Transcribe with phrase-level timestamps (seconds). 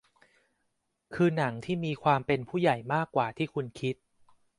[1.15, 2.77] คือหนังที่มีความเป็นผู้ใหญ่
[3.15, 3.95] กว่าที่คุณคิด